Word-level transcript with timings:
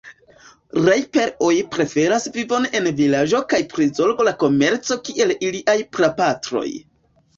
Rajper-oj 0.85 1.57
preferas 1.75 2.25
vivon 2.37 2.65
en 2.79 2.89
vilaĝo 3.01 3.41
kaj 3.53 3.59
prizorgo 3.75 4.27
la 4.31 4.35
komerco 4.45 4.99
kiel 5.11 5.35
iliaj 5.51 5.77
prapatroj. 5.99 6.65